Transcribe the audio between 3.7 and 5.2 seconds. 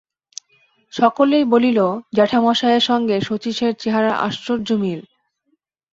চেহারার আশ্চর্য মিল।